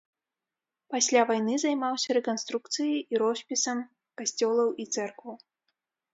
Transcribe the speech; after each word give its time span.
Пасля 0.93 1.21
вайны 1.31 1.53
займаўся 1.63 2.15
рэканструкцыяй 2.19 2.97
і 3.15 3.21
роспісам 3.25 3.77
касцёлаў 4.23 4.69
і 4.83 4.89
цэркваў. 4.99 5.35